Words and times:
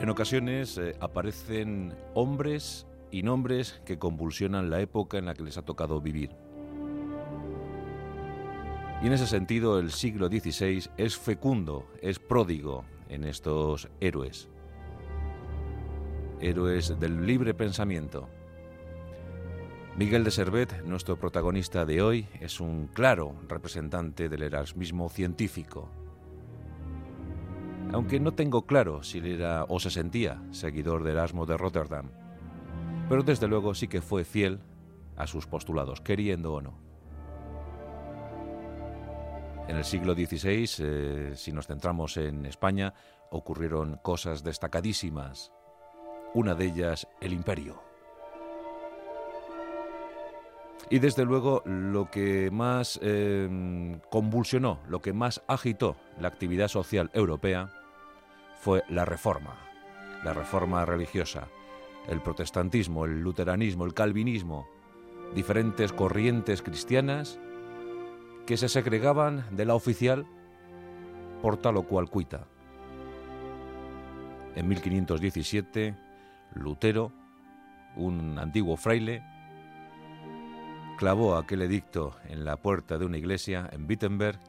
En 0.00 0.10
ocasiones 0.10 0.78
eh, 0.78 0.94
aparecen 1.00 1.92
hombres 2.14 2.86
y 3.10 3.24
nombres 3.24 3.82
que 3.84 3.98
convulsionan 3.98 4.70
la 4.70 4.80
época 4.80 5.18
en 5.18 5.26
la 5.26 5.34
que 5.34 5.42
les 5.42 5.58
ha 5.58 5.62
tocado 5.62 6.00
vivir. 6.00 6.30
Y 9.02 9.06
en 9.08 9.12
ese 9.12 9.26
sentido 9.26 9.80
el 9.80 9.90
siglo 9.90 10.28
XVI 10.28 10.88
es 10.96 11.16
fecundo, 11.16 11.86
es 12.00 12.20
pródigo 12.20 12.84
en 13.08 13.24
estos 13.24 13.88
héroes. 14.00 14.48
Héroes 16.40 16.98
del 17.00 17.26
libre 17.26 17.52
pensamiento. 17.52 18.28
Miguel 19.96 20.22
de 20.22 20.30
Servet, 20.30 20.84
nuestro 20.84 21.18
protagonista 21.18 21.84
de 21.84 22.02
hoy, 22.02 22.28
es 22.40 22.60
un 22.60 22.86
claro 22.86 23.34
representante 23.48 24.28
del 24.28 24.44
erasmismo 24.44 25.08
científico. 25.08 25.90
Aunque 27.92 28.20
no 28.20 28.32
tengo 28.34 28.66
claro 28.66 29.02
si 29.02 29.18
era 29.18 29.64
o 29.64 29.80
se 29.80 29.90
sentía 29.90 30.42
seguidor 30.50 31.04
de 31.04 31.12
Erasmo 31.12 31.46
de 31.46 31.56
Rotterdam, 31.56 32.10
pero 33.08 33.22
desde 33.22 33.48
luego 33.48 33.74
sí 33.74 33.88
que 33.88 34.02
fue 34.02 34.24
fiel 34.24 34.60
a 35.16 35.26
sus 35.26 35.46
postulados, 35.46 36.02
queriendo 36.02 36.52
o 36.52 36.60
no. 36.60 36.78
En 39.66 39.76
el 39.76 39.84
siglo 39.84 40.14
XVI, 40.14 40.68
eh, 40.80 41.32
si 41.34 41.52
nos 41.52 41.66
centramos 41.66 42.16
en 42.18 42.46
España, 42.46 42.92
ocurrieron 43.30 43.98
cosas 44.02 44.44
destacadísimas. 44.44 45.52
Una 46.34 46.54
de 46.54 46.66
ellas, 46.66 47.08
el 47.20 47.32
imperio. 47.32 47.82
Y 50.90 51.00
desde 51.00 51.24
luego 51.24 51.62
lo 51.66 52.10
que 52.10 52.50
más 52.50 52.98
eh, 53.02 53.98
convulsionó, 54.10 54.78
lo 54.88 55.00
que 55.00 55.12
más 55.12 55.42
agitó 55.46 55.96
la 56.18 56.28
actividad 56.28 56.68
social 56.68 57.10
europea 57.12 57.77
fue 58.58 58.82
la 58.88 59.04
reforma, 59.04 59.56
la 60.24 60.34
reforma 60.34 60.84
religiosa, 60.84 61.48
el 62.08 62.20
protestantismo, 62.20 63.04
el 63.04 63.20
luteranismo, 63.20 63.84
el 63.84 63.94
calvinismo, 63.94 64.66
diferentes 65.34 65.92
corrientes 65.92 66.62
cristianas 66.62 67.38
que 68.46 68.56
se 68.56 68.68
segregaban 68.68 69.44
de 69.52 69.64
la 69.64 69.74
oficial 69.74 70.26
por 71.40 71.56
tal 71.56 71.76
o 71.76 71.84
cual 71.84 72.10
cuita. 72.10 72.46
En 74.56 74.66
1517, 74.68 75.94
Lutero, 76.54 77.12
un 77.94 78.38
antiguo 78.38 78.76
fraile, 78.76 79.22
clavó 80.96 81.36
aquel 81.36 81.62
edicto 81.62 82.16
en 82.28 82.44
la 82.44 82.56
puerta 82.56 82.98
de 82.98 83.04
una 83.04 83.18
iglesia 83.18 83.68
en 83.70 83.86
Wittenberg 83.86 84.40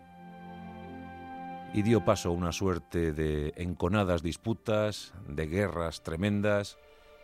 y 1.73 1.81
dio 1.81 2.03
paso 2.03 2.29
a 2.29 2.33
una 2.33 2.51
suerte 2.51 3.13
de 3.13 3.53
enconadas 3.57 4.23
disputas, 4.23 5.13
de 5.27 5.47
guerras 5.47 6.03
tremendas, 6.03 6.77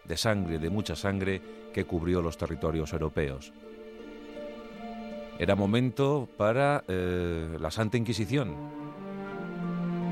de 0.06 0.18
sangre, 0.18 0.60
de 0.60 0.70
mucha 0.70 0.96
sangre, 0.96 1.42
que 1.74 1.86
cubrió 1.86 2.22
los 2.22 2.38
territorios 2.38 2.94
europeos. 2.94 3.54
Era 5.38 5.56
momento 5.56 6.30
para 6.38 6.84
eh, 6.88 7.58
la 7.60 7.72
Santa 7.72 7.98
Inquisición. 7.98 8.56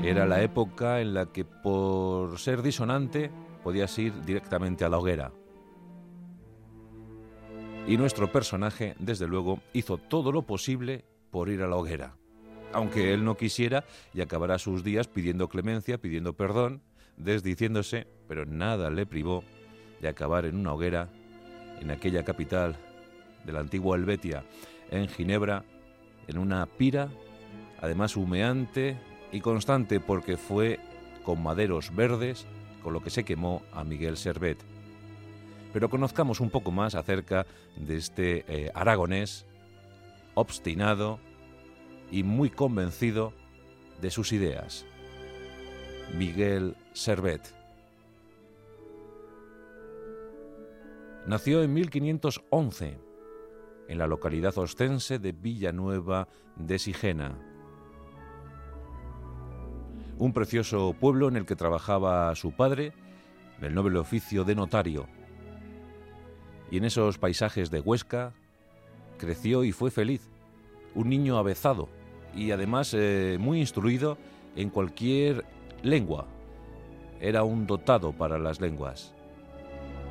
Era 0.02 0.26
la 0.26 0.42
época 0.42 1.00
en 1.00 1.14
la 1.14 1.26
que 1.26 1.46
por 1.46 2.38
ser 2.38 2.60
disonante 2.60 3.30
podías 3.62 3.98
ir 3.98 4.20
directamente 4.22 4.84
a 4.84 4.90
la 4.90 4.98
hoguera. 4.98 5.32
Y 7.86 7.96
nuestro 7.96 8.30
personaje, 8.30 8.94
desde 8.98 9.26
luego, 9.26 9.60
hizo 9.72 9.96
todo 9.96 10.32
lo 10.32 10.42
posible 10.42 11.04
por 11.30 11.48
ir 11.48 11.62
a 11.62 11.68
la 11.68 11.76
hoguera. 11.76 12.16
Aunque 12.74 13.14
él 13.14 13.24
no 13.24 13.36
quisiera 13.36 13.84
y 14.12 14.20
acabará 14.20 14.58
sus 14.58 14.82
días 14.82 15.06
pidiendo 15.06 15.48
clemencia, 15.48 15.98
pidiendo 15.98 16.32
perdón, 16.32 16.82
desdiciéndose, 17.16 18.06
pero 18.28 18.44
nada 18.44 18.90
le 18.90 19.06
privó 19.06 19.44
de 20.00 20.08
acabar 20.08 20.44
en 20.44 20.56
una 20.56 20.72
hoguera 20.72 21.08
en 21.80 21.90
aquella 21.90 22.24
capital 22.24 22.76
de 23.44 23.52
la 23.52 23.60
antigua 23.60 23.96
Helvetia, 23.96 24.44
en 24.90 25.08
Ginebra, 25.08 25.64
en 26.26 26.38
una 26.38 26.66
pira, 26.66 27.08
además 27.80 28.16
humeante 28.16 28.98
y 29.32 29.40
constante 29.40 30.00
porque 30.00 30.36
fue 30.36 30.80
con 31.22 31.42
maderos 31.42 31.94
verdes 31.94 32.46
con 32.82 32.92
lo 32.92 33.02
que 33.02 33.10
se 33.10 33.24
quemó 33.24 33.62
a 33.72 33.84
Miguel 33.84 34.16
Servet. 34.16 34.58
Pero 35.72 35.88
conozcamos 35.88 36.40
un 36.40 36.50
poco 36.50 36.70
más 36.70 36.94
acerca 36.94 37.46
de 37.76 37.96
este 37.96 38.44
eh, 38.48 38.70
aragonés 38.74 39.46
obstinado 40.34 41.18
y 42.14 42.22
muy 42.22 42.48
convencido 42.48 43.32
de 44.00 44.08
sus 44.08 44.32
ideas. 44.32 44.86
Miguel 46.16 46.76
Servet. 46.92 47.52
Nació 51.26 51.64
en 51.64 51.74
1511 51.74 52.98
en 53.88 53.98
la 53.98 54.06
localidad 54.06 54.56
ostense 54.58 55.18
de 55.18 55.32
Villanueva 55.32 56.28
de 56.54 56.78
Sigena, 56.78 57.36
un 60.16 60.32
precioso 60.32 60.94
pueblo 60.94 61.26
en 61.26 61.34
el 61.34 61.46
que 61.46 61.56
trabajaba 61.56 62.32
su 62.36 62.52
padre 62.52 62.92
el 63.60 63.74
noble 63.74 63.98
oficio 63.98 64.44
de 64.44 64.54
notario 64.54 65.08
y 66.70 66.76
en 66.76 66.84
esos 66.84 67.18
paisajes 67.18 67.72
de 67.72 67.80
Huesca 67.80 68.34
creció 69.18 69.64
y 69.64 69.72
fue 69.72 69.90
feliz. 69.90 70.30
Un 70.94 71.08
niño 71.08 71.38
avezado 71.38 71.88
y 72.36 72.50
además 72.50 72.94
eh, 72.94 73.36
muy 73.40 73.60
instruido 73.60 74.18
en 74.56 74.70
cualquier 74.70 75.44
lengua. 75.82 76.26
Era 77.20 77.44
un 77.44 77.66
dotado 77.66 78.12
para 78.12 78.38
las 78.38 78.60
lenguas. 78.60 79.14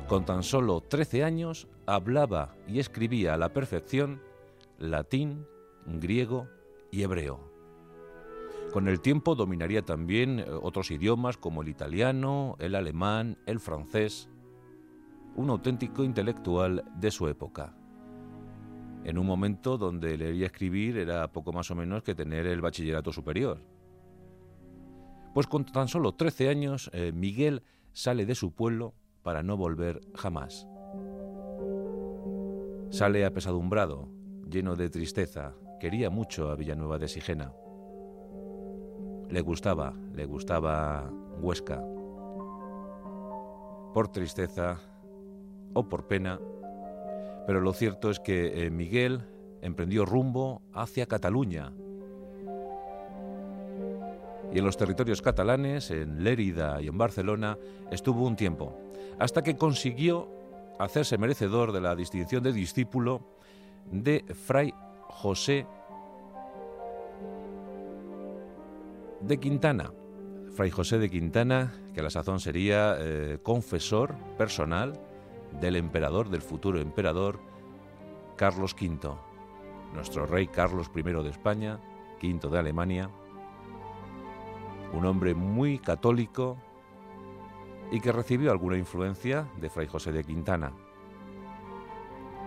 Con 0.08 0.24
tan 0.24 0.42
solo 0.42 0.80
13 0.80 1.24
años 1.24 1.68
hablaba 1.86 2.54
y 2.66 2.78
escribía 2.78 3.34
a 3.34 3.38
la 3.38 3.52
perfección 3.52 4.20
latín, 4.78 5.46
griego 5.86 6.48
y 6.90 7.02
hebreo. 7.02 7.52
Con 8.72 8.88
el 8.88 9.00
tiempo 9.00 9.34
dominaría 9.34 9.82
también 9.82 10.40
eh, 10.40 10.46
otros 10.48 10.90
idiomas 10.90 11.36
como 11.36 11.62
el 11.62 11.68
italiano, 11.68 12.56
el 12.58 12.74
alemán, 12.74 13.38
el 13.46 13.60
francés 13.60 14.28
un 15.36 15.50
auténtico 15.50 16.04
intelectual 16.04 16.84
de 16.96 17.10
su 17.10 17.28
época. 17.28 17.74
En 19.04 19.18
un 19.18 19.26
momento 19.26 19.76
donde 19.76 20.16
leer 20.16 20.34
y 20.34 20.44
escribir 20.44 20.96
era 20.96 21.30
poco 21.30 21.52
más 21.52 21.70
o 21.70 21.74
menos 21.74 22.02
que 22.02 22.14
tener 22.14 22.46
el 22.46 22.62
bachillerato 22.62 23.12
superior. 23.12 23.60
Pues 25.34 25.46
con 25.46 25.66
tan 25.66 25.88
solo 25.88 26.14
13 26.14 26.48
años, 26.48 26.90
eh, 26.94 27.12
Miguel 27.12 27.62
sale 27.92 28.24
de 28.24 28.34
su 28.34 28.54
pueblo 28.54 28.94
para 29.22 29.42
no 29.42 29.56
volver 29.56 30.00
jamás. 30.14 30.66
Sale 32.90 33.24
apesadumbrado, 33.24 34.08
lleno 34.48 34.76
de 34.76 34.88
tristeza, 34.88 35.54
quería 35.80 36.08
mucho 36.08 36.50
a 36.50 36.54
Villanueva 36.54 36.98
de 36.98 37.08
Sigena. 37.08 37.52
Le 39.28 39.40
gustaba, 39.40 39.92
le 40.14 40.24
gustaba 40.26 41.10
Huesca. 41.40 41.82
Por 43.92 44.08
tristeza, 44.12 44.78
o 45.72 45.88
por 45.88 46.06
pena, 46.06 46.40
pero 47.46 47.60
lo 47.60 47.72
cierto 47.72 48.10
es 48.10 48.20
que 48.20 48.66
eh, 48.66 48.70
Miguel 48.70 49.22
emprendió 49.62 50.04
rumbo 50.04 50.62
hacia 50.72 51.06
Cataluña. 51.06 51.72
Y 54.52 54.58
en 54.58 54.64
los 54.64 54.76
territorios 54.76 55.20
catalanes, 55.20 55.90
en 55.90 56.22
Lérida 56.22 56.80
y 56.80 56.86
en 56.86 56.96
Barcelona, 56.96 57.58
estuvo 57.90 58.24
un 58.24 58.36
tiempo, 58.36 58.78
hasta 59.18 59.42
que 59.42 59.56
consiguió 59.56 60.28
hacerse 60.78 61.18
merecedor 61.18 61.72
de 61.72 61.80
la 61.80 61.96
distinción 61.96 62.42
de 62.42 62.52
discípulo 62.52 63.20
de 63.90 64.24
Fray 64.34 64.72
José 65.02 65.66
de 69.20 69.38
Quintana. 69.38 69.92
Fray 70.54 70.70
José 70.70 70.98
de 70.98 71.10
Quintana, 71.10 71.72
que 71.92 72.00
a 72.00 72.04
la 72.04 72.10
sazón 72.10 72.38
sería 72.38 72.96
eh, 72.98 73.38
confesor 73.42 74.14
personal 74.38 75.00
del 75.60 75.76
emperador, 75.76 76.28
del 76.28 76.42
futuro 76.42 76.80
emperador, 76.80 77.38
Carlos 78.36 78.74
V, 78.74 79.16
nuestro 79.94 80.26
rey 80.26 80.48
Carlos 80.48 80.90
I 80.94 81.02
de 81.02 81.30
España, 81.30 81.78
V 82.22 82.50
de 82.50 82.58
Alemania, 82.58 83.10
un 84.92 85.04
hombre 85.06 85.34
muy 85.34 85.78
católico 85.78 86.56
y 87.90 88.00
que 88.00 88.12
recibió 88.12 88.50
alguna 88.50 88.76
influencia 88.76 89.48
de 89.60 89.70
Fray 89.70 89.86
José 89.86 90.12
de 90.12 90.24
Quintana. 90.24 90.72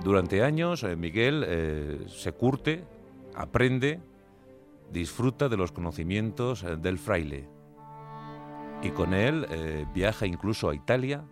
Durante 0.04 0.44
años 0.44 0.84
eh, 0.84 0.96
Miguel 0.96 1.44
eh, 1.48 2.06
se 2.08 2.32
curte, 2.32 2.84
aprende, 3.36 4.00
disfruta 4.92 5.50
de 5.50 5.58
los 5.58 5.72
conocimientos 5.72 6.64
eh, 6.64 6.78
del 6.78 6.98
fraile 6.98 7.48
y 8.84 8.92
con 8.92 9.16
él 9.16 9.48
viaja 9.92 10.28
incluso 10.28 10.70
a 10.70 10.76
Italia 10.76 11.24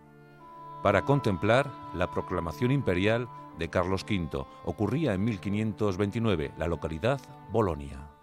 para 0.82 1.02
contemplar 1.02 1.70
la 1.94 2.10
proclamación 2.10 2.70
imperial 2.70 3.28
de 3.58 3.68
Carlos 3.68 4.04
V. 4.08 4.44
Ocurría 4.64 5.14
en 5.14 5.24
1529, 5.24 6.52
la 6.58 6.66
localidad 6.68 7.20
Bolonia. 7.50 8.16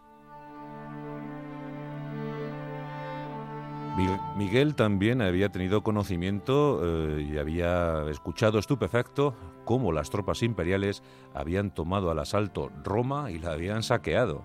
Miguel 4.36 4.74
también 4.74 5.22
había 5.22 5.50
tenido 5.50 5.84
conocimiento 5.84 6.82
eh, 6.84 7.28
y 7.32 7.38
había 7.38 8.10
escuchado 8.10 8.58
estupefacto 8.58 9.36
cómo 9.66 9.92
las 9.92 10.10
tropas 10.10 10.42
imperiales 10.42 11.04
habían 11.36 11.72
tomado 11.72 12.10
al 12.10 12.18
asalto 12.18 12.72
Roma 12.84 13.30
y 13.30 13.38
la 13.38 13.52
habían 13.52 13.84
saqueado. 13.84 14.44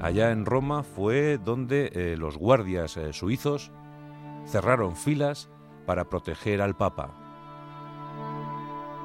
Allá 0.00 0.30
en 0.30 0.44
Roma 0.44 0.82
fue 0.82 1.38
donde 1.38 1.90
eh, 1.94 2.16
los 2.18 2.36
guardias 2.36 2.96
eh, 2.98 3.12
suizos 3.12 3.72
cerraron 4.46 4.94
filas 4.94 5.48
para 5.88 6.04
proteger 6.04 6.60
al 6.60 6.76
Papa. 6.76 7.08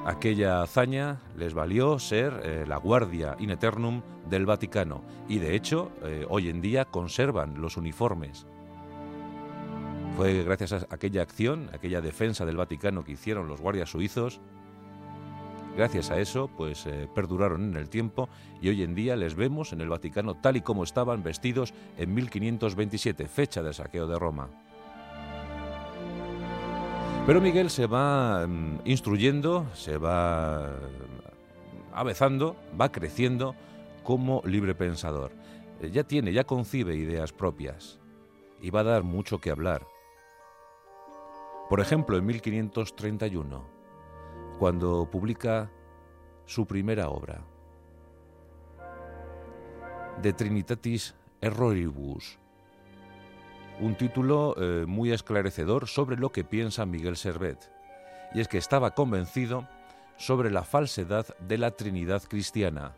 Aquella 0.06 0.62
hazaña 0.62 1.22
les 1.38 1.54
valió 1.54 1.98
ser 1.98 2.68
la 2.68 2.76
guardia 2.76 3.38
in 3.40 3.52
eternum 3.52 4.02
del 4.30 4.46
Vaticano 4.46 5.02
y 5.30 5.40
de 5.40 5.56
hecho 5.56 5.92
hoy 6.28 6.50
en 6.50 6.60
día 6.60 6.84
conservan 6.84 7.62
los 7.62 7.78
uniformes 7.78 8.46
fue 10.16 10.44
gracias 10.44 10.74
a 10.74 10.88
aquella 10.92 11.24
acción, 11.24 11.70
aquella 11.74 12.00
defensa 12.00 12.46
del 12.46 12.58
Vaticano 12.58 13.04
que 13.04 13.14
hicieron 13.14 13.48
los 13.48 13.62
guardias 13.62 13.90
suizos, 13.90 14.40
gracias 15.76 16.12
a 16.12 16.20
eso, 16.20 16.52
pues 16.56 16.86
eh, 16.86 17.08
perduraron 17.16 17.64
en 17.64 17.78
el 17.78 17.90
tiempo 17.90 18.30
y 18.62 18.70
hoy 18.70 18.84
en 18.84 18.94
día 18.94 19.16
les 19.16 19.34
vemos 19.34 19.74
en 19.74 19.82
el 19.82 19.90
Vaticano 19.90 20.36
tal 20.36 20.58
y 20.58 20.62
como 20.62 20.84
estaban 20.84 21.24
vestidos 21.24 21.74
en 21.98 22.14
1527, 22.14 23.28
fecha 23.28 23.64
del 23.64 23.74
saqueo 23.74 24.06
de 24.06 24.20
Roma. 24.20 24.50
Pero 27.26 27.40
Miguel 27.40 27.70
se 27.70 27.88
va 27.88 28.46
mm, 28.46 28.82
instruyendo, 28.84 29.66
se 29.74 29.98
va 29.98 30.72
mm, 30.72 31.94
avezando, 31.94 32.58
va 32.80 32.92
creciendo 32.92 33.56
como 34.04 34.42
libre 34.44 34.76
pensador. 34.76 35.32
Eh, 35.82 35.90
ya 35.90 36.04
tiene, 36.04 36.34
ya 36.34 36.44
concibe 36.44 36.98
ideas 36.98 37.32
propias 37.32 38.02
y 38.62 38.72
va 38.72 38.82
a 38.82 38.84
dar 38.84 39.04
mucho 39.04 39.40
que 39.40 39.52
hablar. 39.52 39.88
Por 41.70 41.80
ejemplo, 41.80 42.18
en 42.18 42.26
1531, 42.26 43.64
cuando 44.60 45.10
publica 45.10 45.72
su 46.46 46.66
primera 46.66 47.08
obra, 47.08 47.42
De 50.22 50.34
Trinitatis 50.34 51.16
Erroribus, 51.40 52.38
un 53.80 53.96
título 53.96 54.56
eh, 54.58 54.86
muy 54.86 55.12
esclarecedor 55.12 55.88
sobre 55.88 56.18
lo 56.18 56.32
que 56.32 56.44
piensa 56.44 56.86
Miguel 56.86 57.18
Servet, 57.18 57.72
y 58.34 58.42
es 58.42 58.48
que 58.48 58.58
estaba 58.58 58.92
convencido 58.92 59.68
sobre 60.18 60.52
la 60.52 60.64
falsedad 60.64 61.26
de 61.40 61.58
la 61.58 61.72
Trinidad 61.72 62.24
cristiana. 62.24 62.96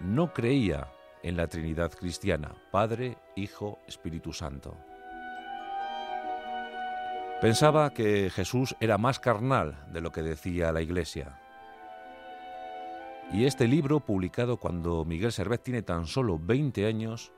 No 0.00 0.32
creía 0.32 0.88
en 1.22 1.36
la 1.36 1.48
Trinidad 1.48 1.92
cristiana, 1.92 2.54
Padre, 2.70 3.18
Hijo, 3.34 3.78
Espíritu 3.86 4.32
Santo. 4.32 4.76
Pensaba 7.40 7.92
que 7.92 8.30
Jesús 8.30 8.74
era 8.80 8.96
más 8.96 9.18
carnal 9.18 9.84
de 9.92 10.00
lo 10.00 10.10
que 10.10 10.22
decía 10.22 10.72
la 10.72 10.80
Iglesia. 10.80 11.38
Y 13.32 13.44
este 13.44 13.66
libro, 13.66 14.00
publicado 14.00 14.56
cuando 14.58 15.04
Miguel 15.04 15.32
Servet 15.32 15.62
tiene 15.62 15.82
tan 15.82 16.06
solo 16.06 16.38
20 16.38 16.86
años, 16.86 17.32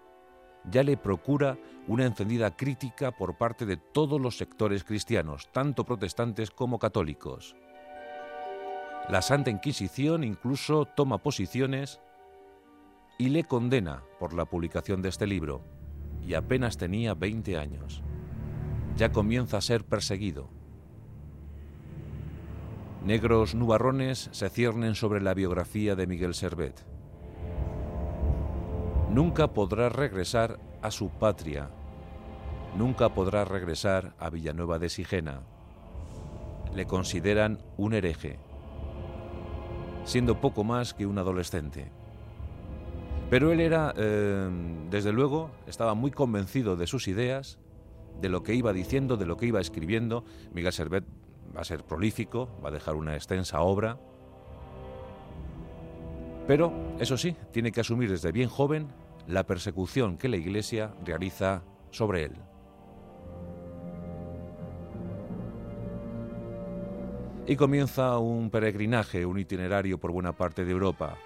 ya 0.71 0.83
le 0.83 0.97
procura 0.97 1.59
una 1.87 2.07
encendida 2.07 2.57
crítica 2.57 3.13
por 3.13 3.37
parte 3.37 3.67
de 3.67 3.77
todos 3.77 4.21
los 4.21 4.37
sectores 4.37 4.85
cristianos, 4.85 5.49
tanto 5.53 5.85
protestantes 5.85 6.51
como 6.51 6.79
católicos. 6.79 7.57
La 9.09 9.23
Santa 9.23 9.51
Inquisición 9.51 10.25
incluso 10.25 10.85
toma 10.85 11.19
posiciones 11.19 12.01
y 13.19 13.31
le 13.31 13.45
condena 13.45 14.03
por 14.19 14.35
la 14.35 14.45
publicación 14.45 15.03
de 15.03 15.09
este 15.09 15.27
libro, 15.27 15.63
y 16.27 16.35
apenas 16.35 16.77
tenía 16.77 17.15
20 17.15 17.57
años 17.57 18.03
ya 18.99 19.13
comienza 19.13 19.57
a 19.57 19.63
ser 19.63 19.85
perseguido. 19.85 20.51
Negros 23.05 23.55
nubarrones 23.55 24.29
se 24.33 24.51
ciernen 24.51 24.97
sobre 24.97 25.21
la 25.23 25.35
biografía 25.35 25.95
de 25.95 26.09
Miguel 26.09 26.35
Servet. 26.35 26.85
Nunca 29.11 29.49
podrá 29.55 29.89
regresar 29.89 30.61
a 30.83 30.91
su 30.91 31.09
patria. 31.09 31.71
Nunca 32.77 33.09
podrá 33.15 33.47
regresar 33.47 34.15
a 34.19 34.29
Villanueva 34.29 34.79
de 34.79 34.91
Sigena. 34.91 35.41
Le 36.75 36.87
consideran 36.87 37.59
un 37.79 37.95
hereje, 37.95 38.39
siendo 40.05 40.43
poco 40.43 40.63
más 40.63 40.93
que 40.93 41.07
un 41.07 41.17
adolescente. 41.17 41.91
Pero 43.31 43.51
él 43.51 43.61
era, 43.61 43.95
eh, 43.97 44.51
desde 44.91 45.13
luego, 45.13 45.51
estaba 45.67 45.95
muy 45.95 46.11
convencido 46.11 46.77
de 46.77 46.87
sus 46.87 47.09
ideas 47.09 47.59
de 48.21 48.29
lo 48.29 48.43
que 48.43 48.55
iba 48.55 48.75
diciendo, 48.75 49.17
de 49.17 49.25
lo 49.25 49.39
que 49.39 49.47
iba 49.47 49.61
escribiendo. 49.61 50.25
Miguel 50.53 50.73
Servet 50.73 51.05
va 51.57 51.63
a 51.63 51.65
ser 51.65 51.83
prolífico, 51.83 52.51
va 52.63 52.69
a 52.69 52.73
dejar 52.73 52.95
una 52.95 53.15
extensa 53.15 53.63
obra. 53.63 53.99
Pero, 56.49 56.73
eso 56.99 57.19
sí, 57.19 57.37
tiene 57.53 57.71
que 57.71 57.83
asumir 57.83 58.11
desde 58.11 58.33
bien 58.33 58.49
joven 58.49 58.89
la 59.27 59.45
persecución 59.45 60.17
que 60.17 60.31
la 60.31 60.39
Iglesia 60.39 60.95
realiza 61.05 61.63
sobre 61.91 62.25
él. 62.25 62.33
Y 67.47 67.55
comienza 67.55 68.19
un 68.19 68.49
peregrinaje, 68.49 69.27
un 69.27 69.39
itinerario 69.39 69.99
por 69.99 70.11
buena 70.11 70.33
parte 70.33 70.65
de 70.65 70.73
Europa. 70.73 71.19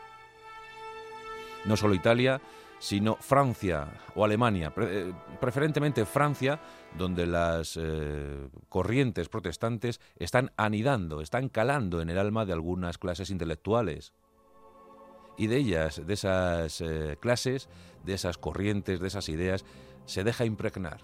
No 1.67 1.77
solo 1.77 1.95
Italia, 1.95 2.41
sino 2.81 3.15
Francia 3.15 3.87
o 4.17 4.25
Alemania, 4.25 4.73
eh, 4.77 5.13
preferentemente 5.41 6.05
Francia, 6.05 6.59
donde 6.99 7.27
las 7.29 7.79
eh, 7.81 8.49
corrientes 8.69 9.29
protestantes 9.29 10.01
están 10.17 10.51
anidando, 10.57 11.21
están 11.21 11.49
calando 11.49 12.03
en 12.03 12.11
el 12.11 12.19
alma 12.19 12.45
de 12.45 12.55
algunas 12.55 12.99
clases 12.99 13.31
intelectuales. 13.31 14.13
Y 15.37 15.47
de 15.47 15.57
ellas, 15.57 16.07
de 16.07 16.15
esas 16.15 16.81
eh, 16.81 17.17
clases, 17.21 17.69
de 18.05 18.15
esas 18.15 18.39
corrientes, 18.39 19.01
de 19.01 19.09
esas 19.09 19.29
ideas, 19.29 19.65
se 20.05 20.25
deja 20.25 20.45
impregnar. 20.45 21.01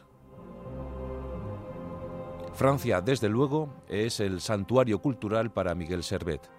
Francia, 2.55 3.01
desde 3.01 3.29
luego, 3.29 3.85
es 3.89 4.21
el 4.21 4.41
santuario 4.41 5.01
cultural 5.01 5.53
para 5.53 5.75
Miguel 5.75 6.03
Servet 6.03 6.51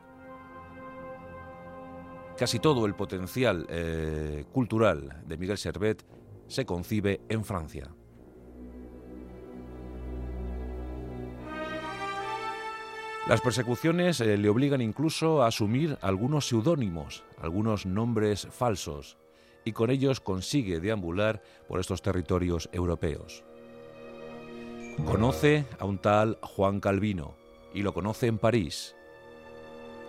Casi 2.40 2.60
todo 2.60 2.86
el 2.86 2.96
potencial 2.96 3.68
eh, 3.70 4.46
cultural 4.54 5.24
de 5.28 5.38
Miguel 5.38 5.58
Servet 5.58 6.06
se 6.48 6.66
concibe 6.66 7.20
en 7.28 7.44
Francia. 7.44 7.92
Las 13.28 13.42
persecuciones 13.42 14.22
eh, 14.22 14.38
le 14.38 14.48
obligan 14.48 14.80
incluso 14.80 15.44
a 15.44 15.48
asumir 15.48 15.98
algunos 16.02 16.48
seudónimos, 16.48 17.26
algunos 17.42 17.86
nombres 17.86 18.48
falsos, 18.52 19.18
y 19.66 19.74
con 19.74 19.90
ellos 19.90 20.20
consigue 20.20 20.80
deambular 20.80 21.42
por 21.68 21.80
estos 21.80 22.02
territorios 22.02 22.70
europeos. 22.72 23.44
Conoce 25.06 25.66
a 25.80 25.86
un 25.86 25.98
tal 26.00 26.38
Juan 26.42 26.80
Calvino 26.80 27.36
y 27.74 27.84
lo 27.84 27.94
conoce 27.94 28.28
en 28.28 28.38
París, 28.38 28.96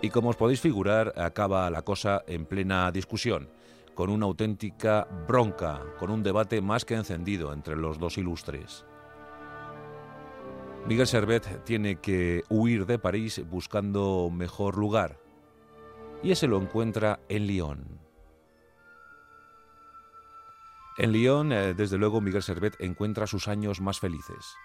y 0.01 0.09
como 0.09 0.29
os 0.29 0.35
podéis 0.35 0.59
figurar, 0.59 1.13
acaba 1.15 1.69
la 1.69 1.83
cosa 1.83 2.23
en 2.25 2.45
plena 2.45 2.91
discusión, 2.91 3.49
con 3.93 4.09
una 4.09 4.25
auténtica 4.25 5.07
bronca, 5.27 5.81
con 5.99 6.09
un 6.09 6.23
debate 6.23 6.59
más 6.59 6.85
que 6.85 6.95
encendido 6.95 7.53
entre 7.53 7.75
los 7.75 7.99
dos 7.99 8.17
ilustres. 8.17 8.83
Miguel 10.87 11.05
Servet 11.05 11.63
tiene 11.65 11.97
que 11.97 12.43
huir 12.49 12.87
de 12.87 12.97
París 12.97 13.43
buscando 13.47 14.31
mejor 14.31 14.75
lugar, 14.75 15.19
y 16.23 16.31
ese 16.31 16.47
lo 16.47 16.57
encuentra 16.57 17.19
en 17.29 17.47
Lyon. 17.47 17.99
En 20.97 21.11
Lyon, 21.11 21.51
eh, 21.51 21.73
desde 21.73 21.97
luego, 21.97 22.21
Miguel 22.21 22.43
Servet 22.43 22.75
encuentra 22.79 23.25
sus 23.27 23.47
años 23.47 23.81
más 23.81 23.99
felices. 23.99 24.55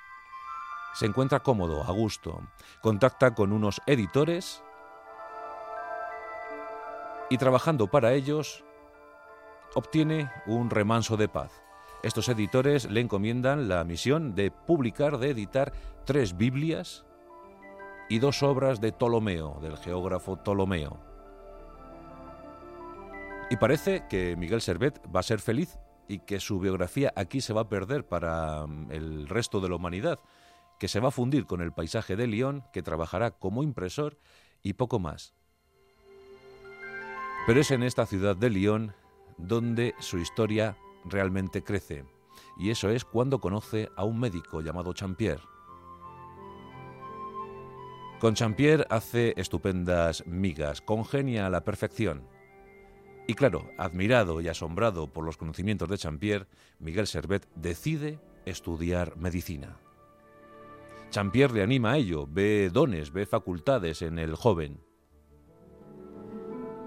Se 0.94 1.06
encuentra 1.06 1.40
cómodo, 1.40 1.84
a 1.84 1.92
gusto, 1.92 2.40
contacta 2.82 3.34
con 3.34 3.52
unos 3.52 3.80
editores 3.86 4.62
y 7.30 7.38
trabajando 7.38 7.86
para 7.88 8.12
ellos 8.12 8.64
obtiene 9.74 10.30
un 10.46 10.70
remanso 10.70 11.16
de 11.16 11.28
paz. 11.28 11.62
Estos 12.02 12.28
editores 12.28 12.90
le 12.90 13.00
encomiendan 13.00 13.68
la 13.68 13.84
misión 13.84 14.34
de 14.34 14.50
publicar, 14.50 15.18
de 15.18 15.30
editar 15.30 15.72
tres 16.04 16.36
Biblias 16.36 17.04
y 18.08 18.18
dos 18.18 18.42
obras 18.42 18.80
de 18.80 18.92
Ptolomeo, 18.92 19.58
del 19.60 19.76
geógrafo 19.76 20.36
Ptolomeo. 20.36 21.05
Y 23.48 23.56
parece 23.56 24.06
que 24.08 24.34
Miguel 24.36 24.60
Servet 24.60 25.00
va 25.14 25.20
a 25.20 25.22
ser 25.22 25.38
feliz 25.38 25.78
y 26.08 26.18
que 26.20 26.40
su 26.40 26.58
biografía 26.58 27.12
aquí 27.14 27.40
se 27.40 27.52
va 27.52 27.62
a 27.62 27.68
perder 27.68 28.04
para 28.04 28.66
mm, 28.66 28.90
el 28.90 29.28
resto 29.28 29.60
de 29.60 29.68
la 29.68 29.76
humanidad, 29.76 30.18
que 30.80 30.88
se 30.88 30.98
va 30.98 31.08
a 31.08 31.12
fundir 31.12 31.46
con 31.46 31.60
el 31.60 31.72
paisaje 31.72 32.16
de 32.16 32.26
Lyon, 32.26 32.64
que 32.72 32.82
trabajará 32.82 33.30
como 33.30 33.62
impresor 33.62 34.18
y 34.62 34.72
poco 34.72 34.98
más. 34.98 35.34
Pero 37.46 37.60
es 37.60 37.70
en 37.70 37.84
esta 37.84 38.04
ciudad 38.06 38.36
de 38.36 38.50
Lyon 38.50 38.94
donde 39.38 39.94
su 40.00 40.18
historia 40.18 40.76
realmente 41.04 41.62
crece. 41.62 42.04
y 42.58 42.70
eso 42.70 42.90
es 42.90 43.04
cuando 43.04 43.40
conoce 43.40 43.90
a 43.96 44.04
un 44.04 44.18
médico 44.18 44.60
llamado 44.60 44.92
Champier. 44.92 45.40
Con 48.18 48.34
Champier 48.34 48.86
hace 48.88 49.34
estupendas 49.36 50.26
migas, 50.26 50.80
congenia 50.80 51.46
a 51.46 51.50
la 51.50 51.64
perfección. 51.64 52.26
Y 53.26 53.34
claro, 53.34 53.70
admirado 53.76 54.40
y 54.40 54.48
asombrado 54.48 55.12
por 55.12 55.24
los 55.24 55.36
conocimientos 55.36 55.88
de 55.88 55.98
Champier, 55.98 56.46
Miguel 56.78 57.06
Servet 57.06 57.48
decide 57.56 58.20
estudiar 58.44 59.16
medicina. 59.16 59.78
Champier 61.10 61.50
le 61.50 61.62
anima 61.62 61.92
a 61.92 61.96
ello, 61.96 62.26
ve 62.28 62.70
dones, 62.72 63.12
ve 63.12 63.26
facultades 63.26 64.02
en 64.02 64.18
el 64.18 64.36
joven. 64.36 64.80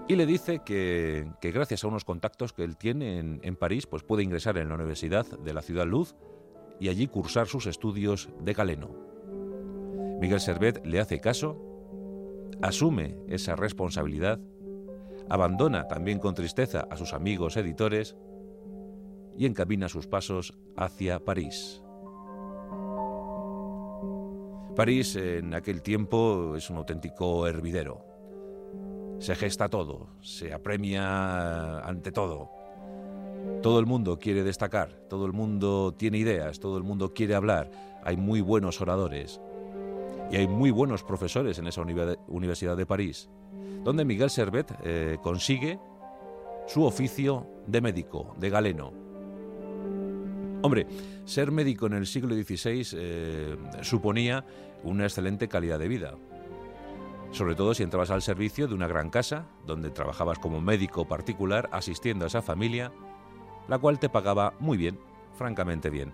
Y 0.08 0.16
le 0.16 0.26
dice 0.26 0.62
que, 0.64 1.30
gracias 1.40 1.84
a 1.84 1.88
unos 1.88 2.04
contactos 2.04 2.52
que 2.52 2.64
él 2.64 2.76
tiene 2.76 3.18
en, 3.18 3.40
en 3.42 3.56
París, 3.56 3.86
pues 3.86 4.02
puede 4.02 4.22
ingresar 4.22 4.58
en 4.58 4.68
la 4.68 4.74
Universidad 4.74 5.26
de 5.26 5.54
la 5.54 5.62
Ciudad 5.62 5.86
Luz 5.86 6.16
y 6.80 6.88
allí 6.88 7.06
cursar 7.06 7.46
sus 7.46 7.66
estudios 7.66 8.30
de 8.40 8.54
galeno. 8.54 8.90
Miguel 10.20 10.40
Servet 10.40 10.84
le 10.84 11.00
hace 11.00 11.20
caso, 11.20 11.56
asume 12.62 13.16
esa 13.28 13.56
responsabilidad, 13.56 14.40
abandona 15.30 15.86
también 15.86 16.18
con 16.18 16.34
tristeza 16.34 16.86
a 16.90 16.96
sus 16.96 17.14
amigos 17.14 17.56
editores 17.56 18.16
y 19.38 19.46
encamina 19.46 19.88
sus 19.88 20.06
pasos 20.06 20.58
hacia 20.76 21.20
París. 21.20 21.82
París 24.74 25.14
en 25.16 25.54
aquel 25.54 25.82
tiempo 25.82 26.56
es 26.56 26.68
un 26.68 26.78
auténtico 26.78 27.46
hervidero. 27.46 28.04
Se 29.20 29.36
gesta 29.36 29.68
todo, 29.68 30.08
se 30.20 30.52
apremia 30.52 31.78
ante 31.80 32.10
todo. 32.10 32.50
Todo 33.62 33.78
el 33.78 33.86
mundo 33.86 34.18
quiere 34.18 34.42
destacar, 34.42 34.90
todo 35.08 35.26
el 35.26 35.32
mundo 35.32 35.94
tiene 35.96 36.18
ideas, 36.18 36.58
todo 36.58 36.76
el 36.76 36.82
mundo 36.82 37.14
quiere 37.14 37.34
hablar. 37.34 37.70
Hay 38.02 38.16
muy 38.16 38.40
buenos 38.40 38.80
oradores 38.80 39.40
y 40.30 40.36
hay 40.36 40.46
muy 40.46 40.70
buenos 40.70 41.02
profesores 41.02 41.58
en 41.58 41.66
esa 41.66 41.82
Universidad 42.28 42.76
de 42.76 42.86
París, 42.86 43.28
donde 43.82 44.04
Miguel 44.04 44.30
Servet 44.30 44.72
eh, 44.84 45.18
consigue 45.22 45.78
su 46.66 46.84
oficio 46.84 47.46
de 47.66 47.80
médico, 47.80 48.34
de 48.38 48.50
galeno. 48.50 48.92
Hombre, 50.62 50.86
ser 51.24 51.50
médico 51.50 51.86
en 51.86 51.94
el 51.94 52.06
siglo 52.06 52.34
XVI 52.34 52.86
eh, 52.94 53.56
suponía 53.80 54.44
una 54.84 55.04
excelente 55.04 55.48
calidad 55.48 55.78
de 55.78 55.88
vida. 55.88 56.14
Sobre 57.32 57.54
todo 57.54 57.74
si 57.74 57.82
entrabas 57.82 58.10
al 58.10 58.22
servicio 58.22 58.68
de 58.68 58.74
una 58.74 58.86
gran 58.86 59.10
casa, 59.10 59.46
donde 59.66 59.90
trabajabas 59.90 60.38
como 60.38 60.60
médico 60.60 61.08
particular 61.08 61.68
asistiendo 61.72 62.24
a 62.24 62.28
esa 62.28 62.42
familia, 62.42 62.92
la 63.68 63.78
cual 63.78 63.98
te 63.98 64.08
pagaba 64.08 64.54
muy 64.58 64.76
bien, 64.76 64.98
francamente 65.36 65.90
bien. 65.90 66.12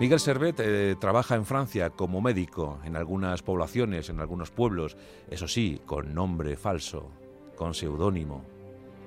Miguel 0.00 0.18
Servet 0.18 0.58
eh, 0.60 0.96
trabaja 0.98 1.34
en 1.34 1.44
Francia 1.44 1.90
como 1.90 2.22
médico 2.22 2.80
en 2.84 2.96
algunas 2.96 3.42
poblaciones, 3.42 4.08
en 4.08 4.18
algunos 4.18 4.50
pueblos, 4.50 4.96
eso 5.28 5.46
sí, 5.46 5.82
con 5.84 6.14
nombre 6.14 6.56
falso, 6.56 7.10
con 7.54 7.74
seudónimo. 7.74 8.42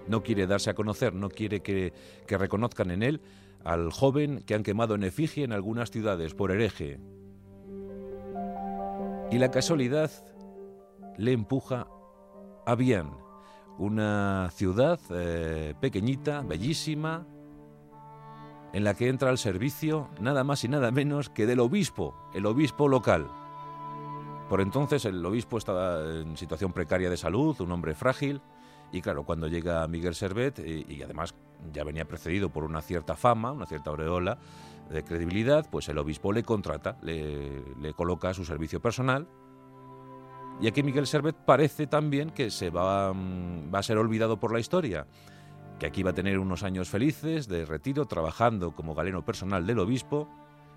No 0.08 0.22
quiere 0.22 0.46
darse 0.46 0.70
a 0.70 0.76
conocer, 0.76 1.16
no 1.16 1.30
quiere 1.30 1.64
que, 1.64 1.94
reconozcan 2.28 2.92
en 2.92 3.02
él 3.02 3.22
al 3.64 3.92
joven 3.92 4.44
que 4.46 4.54
han 4.54 4.62
quemado 4.62 4.94
en 4.94 5.04
efigie 5.04 5.44
en 5.44 5.52
algunas 5.52 5.90
ciudades 5.90 6.36
por 6.36 6.52
hereje. 6.52 7.00
Y 9.32 9.40
la 9.40 9.50
casualidad 9.50 10.12
le 11.18 11.32
empuja 11.32 11.88
a 12.68 12.76
Bien, 12.76 13.10
una 13.80 14.52
ciudad 14.54 15.00
eh, 15.10 15.74
pequeñita, 15.82 16.42
bellísima, 16.42 17.26
en 18.74 18.84
la 18.84 18.96
que 18.96 19.08
entra 19.08 19.30
al 19.30 19.38
servicio 19.38 20.10
nada 20.20 20.44
más 20.44 20.64
y 20.64 20.68
nada 20.68 20.92
menos 20.92 21.30
que 21.30 21.46
del 21.46 21.60
obispo, 21.60 22.16
el 22.34 22.46
obispo 22.48 22.88
local. 22.88 23.28
Por 24.50 24.62
entonces 24.62 25.06
el 25.06 25.24
obispo 25.26 25.58
estaba 25.58 26.02
en 26.04 26.36
situación 26.36 26.74
precaria 26.74 27.10
de 27.10 27.18
salud, 27.18 27.60
un 27.62 27.72
hombre 27.72 27.94
frágil, 27.94 28.42
y 28.92 29.02
claro, 29.02 29.24
cuando 29.24 29.48
llega 29.48 29.88
Miguel 29.88 30.14
Servet, 30.14 30.60
y, 30.60 31.02
además 31.02 31.34
ya 31.72 31.84
venía 31.84 32.06
precedido 32.06 32.50
por 32.50 32.64
una 32.64 32.82
cierta 32.82 33.16
fama, 33.16 33.52
una 33.52 33.66
cierta 33.66 33.90
aureola 33.90 34.38
de 34.90 35.04
credibilidad, 35.04 35.68
pues 35.70 35.88
el 35.90 35.98
obispo 35.98 36.32
le 36.32 36.44
contrata, 36.44 36.98
le, 37.02 37.94
coloca 37.96 38.30
a 38.30 38.34
su 38.34 38.46
servicio 38.46 38.82
personal. 38.82 39.28
Y 40.62 40.68
aquí 40.68 40.84
Miguel 40.84 41.08
Servet 41.08 41.36
parece 41.36 41.88
también 41.88 42.30
que 42.30 42.52
se 42.52 42.70
va, 42.70 43.12
mm, 43.14 43.74
va 43.74 43.80
a 43.80 43.84
ser 43.84 43.98
olvidado 43.98 44.40
por 44.40 44.54
la 44.54 44.60
historia, 44.60 45.08
que 45.84 45.88
aquí 45.88 46.02
va 46.02 46.12
a 46.12 46.14
tener 46.14 46.40
unos 46.40 46.64
años 46.64 46.88
felices 46.88 47.50
de 47.50 47.66
retiro 47.66 48.06
trabajando 48.06 48.72
como 48.72 48.96
galeno 48.96 49.26
personal 49.26 49.68
del 49.68 49.80
obispo, 49.80 50.30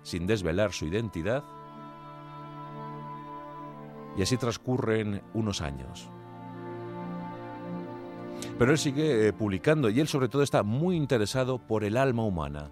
sin 0.03 0.27
desvelar 0.27 0.73
su 0.73 0.85
identidad. 0.85 1.45
Y 4.17 4.21
así 4.21 4.35
transcurren 4.35 5.21
unos 5.33 5.61
años. 5.61 6.09
Pero 8.59 8.73
él 8.73 8.77
sigue 8.77 9.29
eh, 9.29 9.31
publicando 9.31 9.89
y 9.89 10.01
él 10.01 10.09
sobre 10.09 10.27
todo 10.27 10.43
está 10.43 10.61
muy 10.61 10.97
interesado 10.97 11.57
por 11.57 11.85
el 11.85 11.95
alma 11.95 12.25
humana. 12.25 12.71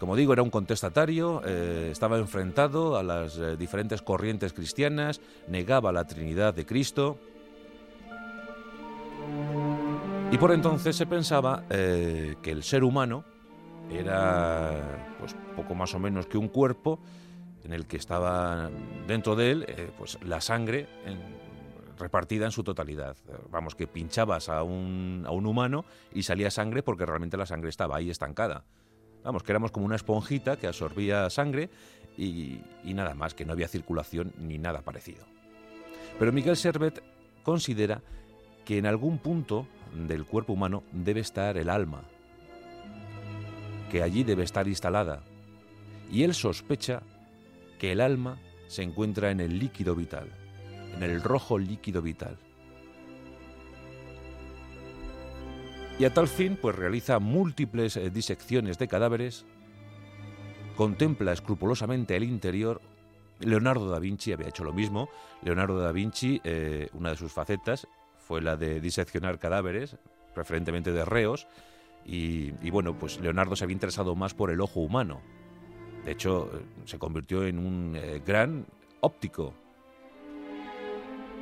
Como 0.00 0.16
digo, 0.16 0.32
era 0.32 0.42
un 0.42 0.50
contestatario, 0.50 1.42
eh, 1.46 1.90
estaba 1.92 2.18
enfrentado 2.18 2.96
a 2.96 3.04
las 3.04 3.38
eh, 3.38 3.56
diferentes 3.56 4.02
corrientes 4.02 4.52
cristianas, 4.52 5.20
negaba 5.46 5.92
la 5.92 6.08
Trinidad 6.08 6.54
de 6.54 6.66
Cristo. 6.66 7.20
Y 10.32 10.38
por 10.38 10.50
entonces 10.50 10.96
se 10.96 11.04
pensaba 11.04 11.64
que 11.68 12.50
el 12.50 12.62
ser 12.62 12.84
humano 12.84 13.22
era 13.90 15.14
pues, 15.20 15.36
poco 15.54 15.74
más 15.74 15.94
o 15.94 15.98
menos 15.98 16.26
que 16.26 16.38
un 16.38 16.48
cuerpo 16.48 16.98
en 17.62 17.74
el 17.74 17.86
que 17.86 17.98
estaba 17.98 18.70
dentro 19.06 19.36
de 19.36 19.50
él 19.50 19.92
pues, 19.98 20.18
la 20.22 20.40
sangre 20.40 20.88
repartida 21.98 22.46
en 22.46 22.50
su 22.50 22.64
totalidad. 22.64 23.14
Vamos, 23.50 23.74
que 23.74 23.86
pinchabas 23.86 24.48
a 24.48 24.62
un, 24.62 25.22
a 25.26 25.32
un 25.32 25.44
humano 25.44 25.84
y 26.14 26.22
salía 26.22 26.50
sangre 26.50 26.82
porque 26.82 27.04
realmente 27.04 27.36
la 27.36 27.44
sangre 27.44 27.68
estaba 27.68 27.96
ahí 27.96 28.08
estancada. 28.08 28.64
Vamos, 29.24 29.42
que 29.42 29.52
éramos 29.52 29.70
como 29.70 29.84
una 29.84 29.96
esponjita 29.96 30.56
que 30.56 30.66
absorbía 30.66 31.28
sangre 31.28 31.68
y 32.16 32.62
nada 32.86 33.14
más, 33.14 33.34
que 33.34 33.44
no 33.44 33.52
había 33.52 33.68
circulación 33.68 34.32
ni 34.38 34.56
nada 34.56 34.80
parecido. 34.80 35.26
Pero 36.18 36.32
Miguel 36.32 36.56
Servet 36.56 37.02
considera 37.42 38.00
que 38.64 38.78
en 38.78 38.86
algún 38.86 39.18
punto 39.18 39.66
del 39.92 40.24
cuerpo 40.24 40.52
humano 40.52 40.82
debe 40.92 41.20
estar 41.20 41.56
el 41.56 41.68
alma, 41.68 42.02
que 43.90 44.02
allí 44.02 44.24
debe 44.24 44.44
estar 44.44 44.68
instalada, 44.68 45.22
y 46.10 46.22
él 46.22 46.34
sospecha 46.34 47.02
que 47.78 47.92
el 47.92 48.00
alma 48.00 48.38
se 48.68 48.82
encuentra 48.82 49.30
en 49.30 49.40
el 49.40 49.58
líquido 49.58 49.94
vital 49.94 50.28
en 50.96 51.02
el 51.02 51.22
rojo 51.22 51.58
líquido 51.58 52.02
vital. 52.02 52.36
Y 55.98 56.04
a 56.04 56.12
tal 56.12 56.28
fin, 56.28 56.58
pues 56.60 56.74
realiza 56.74 57.18
múltiples 57.18 57.96
eh, 57.96 58.10
disecciones 58.10 58.78
de 58.78 58.88
cadáveres, 58.88 59.44
contempla 60.76 61.32
escrupulosamente 61.32 62.16
el 62.16 62.24
interior. 62.24 62.80
Leonardo 63.40 63.88
da 63.88 63.98
Vinci 63.98 64.32
había 64.32 64.48
hecho 64.48 64.64
lo 64.64 64.72
mismo. 64.72 65.08
Leonardo 65.42 65.78
da 65.80 65.92
Vinci, 65.92 66.40
eh, 66.44 66.88
una 66.94 67.10
de 67.10 67.16
sus 67.16 67.32
facetas 67.32 67.86
fue 68.26 68.40
la 68.40 68.56
de 68.56 68.80
diseccionar 68.80 69.38
cadáveres, 69.38 69.96
preferentemente 70.34 70.92
de 70.92 71.04
reos, 71.04 71.46
y, 72.04 72.50
bueno, 72.70 72.98
pues 72.98 73.20
Leonardo 73.20 73.54
se 73.54 73.64
había 73.64 73.74
interesado 73.74 74.16
más 74.16 74.34
por 74.34 74.50
el 74.50 74.60
ojo 74.60 74.80
humano. 74.80 75.20
De 76.04 76.10
hecho, 76.10 76.50
eh, 76.52 76.64
se 76.84 76.98
convirtió 76.98 77.44
en 77.44 77.58
un 77.58 77.96
gran 78.26 78.66
óptico 79.00 79.54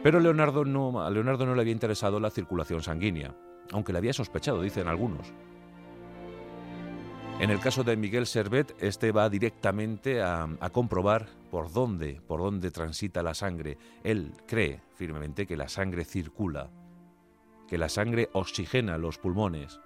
pero 0.03 0.19
Leonardo 0.19 0.65
no, 0.65 1.03
a 1.03 1.11
Leonardo 1.11 1.45
no 1.45 1.55
le 1.55 1.61
había 1.61 1.75
interesado 1.75 2.21
la 2.21 2.31
circulación 2.31 2.83
sanguínea, 2.83 3.35
aunque 3.71 3.93
le 3.93 3.99
había 3.99 4.15
sospechado, 4.15 4.63
dicen 4.63 4.89
algunos. 4.89 5.33
En 7.41 7.49
el 7.49 7.59
caso 7.59 7.83
de 7.83 7.97
Miguel 7.97 8.27
Servet, 8.27 8.77
este 8.81 9.13
va 9.13 9.31
directamente 9.31 10.21
a, 10.21 10.47
a, 10.61 10.69
comprobar 10.69 11.27
por 11.51 11.73
dónde, 11.73 12.21
por 12.29 12.41
dónde 12.41 12.71
transita 12.71 13.23
la 13.23 13.33
sangre. 13.33 13.79
Él 14.05 14.35
cree 14.47 14.83
firmemente 14.95 15.47
que 15.47 15.57
la 15.57 15.71
sangre 15.71 16.05
circula, 16.05 16.69
que 17.67 17.79
la 17.79 17.89
sangre 17.89 18.29
oxigena 18.35 18.99
los 18.99 19.17
pulmones. 19.17 19.81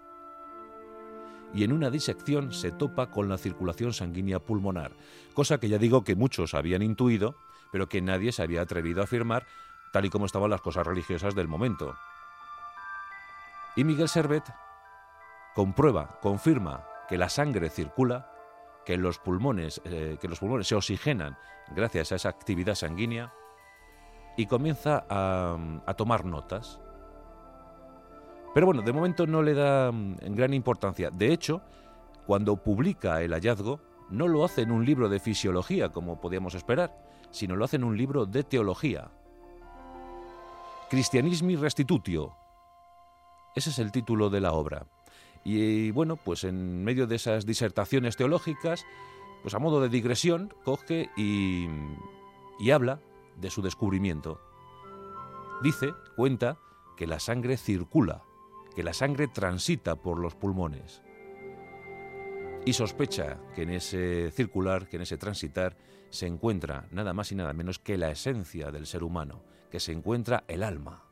Y 1.55 1.63
en 1.63 1.71
una 1.71 1.91
disección 1.91 2.53
se 2.53 2.73
topa 2.73 3.13
con 3.13 3.29
la 3.29 3.39
circulación 3.39 3.93
sanguínea 3.93 4.41
pulmonar, 4.41 4.91
cosa 5.33 5.59
que 5.59 5.69
ya 5.69 5.79
digo 5.79 6.03
que 6.03 6.17
muchos 6.17 6.55
habían 6.55 6.83
intuido, 6.83 7.37
pero 7.71 7.89
que 7.89 8.03
nadie 8.03 8.33
se 8.33 8.43
había 8.43 8.63
atrevido 8.63 9.01
a 9.01 9.05
afirmar 9.05 9.47
tal 9.93 10.05
y 10.05 10.11
como 10.11 10.27
estaban 10.27 10.51
las 10.51 10.61
cosas 10.61 10.85
religiosas 10.85 11.37
del 11.37 11.47
momento. 11.47 11.95
Y 13.77 13.85
Miguel 13.85 14.09
Servet 14.09 14.43
comprueba, 15.55 16.19
confirma 16.21 16.85
que 17.09 17.19
la 17.19 17.29
sangre 17.29 17.71
circula, 17.71 18.31
que 18.85 18.97
los 18.97 19.19
pulmones, 19.19 19.81
eh, 19.85 20.17
que 20.21 20.29
los 20.29 20.39
pulmones 20.39 20.67
se 20.67 20.75
oxigenan 20.75 21.37
gracias 21.75 22.13
a 22.13 22.17
esa 22.17 22.29
actividad 22.29 22.75
sanguínea 22.75 23.33
y 24.37 24.47
comienza 24.47 25.05
a, 25.09 25.57
a 25.87 25.95
tomar 25.95 26.25
notas. 26.25 26.81
Pero 28.53 28.67
bueno, 28.67 28.83
de 28.83 28.93
momento 28.93 29.27
no 29.27 29.43
le 29.43 29.55
da 29.55 29.91
mm, 29.91 30.17
gran 30.35 30.55
importancia. 30.55 31.11
De 31.11 31.33
hecho, 31.33 31.63
cuando 32.27 32.57
publica 32.57 33.21
el 33.23 33.33
hallazgo, 33.33 33.81
no 34.11 34.29
lo 34.29 34.45
hace 34.45 34.63
en 34.63 34.71
un 34.71 34.85
libro 34.85 35.09
de 35.09 35.19
fisiología, 35.19 35.91
como 35.91 36.21
podíamos 36.21 36.55
esperar, 36.55 36.97
sino 37.31 37.57
lo 37.57 37.65
hace 37.65 37.77
en 37.77 37.85
un 37.85 37.97
libro 37.97 38.27
de 38.27 38.45
teología. 38.45 39.11
Christianismi 40.91 41.57
Restitutio. 41.57 42.37
Ese 43.57 43.71
es 43.71 43.79
el 43.79 43.91
título 43.91 44.31
de 44.31 44.41
la 44.41 44.53
obra. 44.53 44.87
Y 45.45 45.91
bueno, 45.91 46.17
pues 46.17 46.45
en 46.45 46.85
medio 46.85 47.07
de 47.07 47.17
esas 47.17 47.45
disertaciones 47.45 48.17
teológicas, 48.17 48.87
pues 49.43 49.55
a 49.55 49.59
modo 49.59 49.81
de 49.81 49.91
digresión, 49.91 50.55
coge 50.65 51.11
y, 51.17 51.67
y 52.59 52.71
habla 52.71 53.01
de 53.37 53.51
su 53.51 53.61
descubrimiento. 53.61 54.41
Dice, 55.63 55.93
cuenta, 56.17 56.59
que 56.97 57.07
la 57.07 57.19
sangre 57.19 57.57
circula, 57.57 58.23
que 58.75 58.83
la 58.83 58.93
sangre 58.93 59.29
transita 59.29 59.97
por 59.97 60.19
los 60.19 60.35
pulmones. 60.35 61.03
Y 62.65 62.73
sospecha 62.73 63.39
que 63.55 63.63
en 63.63 63.71
ese 63.71 64.31
circular, 64.31 64.89
que 64.89 64.97
en 64.97 65.03
ese 65.03 65.19
transitar, 65.19 65.77
se 66.11 66.27
encuentra 66.27 66.87
nada 66.91 67.13
más 67.13 67.31
y 67.33 67.35
nada 67.35 67.53
menos 67.53 67.79
que 67.79 67.99
la 67.99 68.11
esencia 68.11 68.71
del 68.71 68.87
ser 68.87 69.03
humano, 69.03 69.43
que 69.71 69.81
se 69.81 69.93
encuentra 69.93 70.45
el 70.49 70.63
alma. 70.63 71.04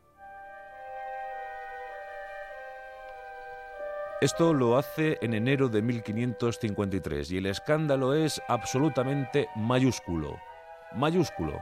Esto 4.22 4.54
lo 4.54 4.78
hace 4.78 5.18
en 5.20 5.34
enero 5.34 5.68
de 5.68 5.82
1553 5.82 7.32
y 7.32 7.38
el 7.38 7.46
escándalo 7.46 8.14
es 8.14 8.40
absolutamente 8.46 9.48
mayúsculo. 9.56 10.38
Mayúsculo. 10.94 11.58